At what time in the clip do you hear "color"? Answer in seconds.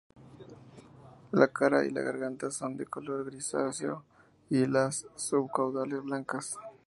2.87-3.23